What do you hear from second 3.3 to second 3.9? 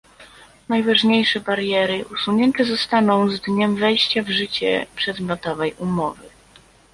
dniem